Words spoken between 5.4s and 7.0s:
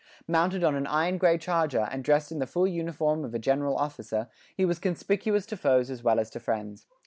to foes as well as to friends.